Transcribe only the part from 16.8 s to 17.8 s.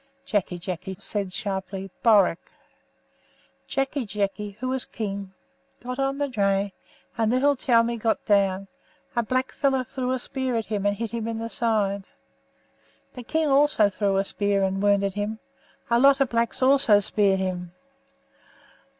speared him.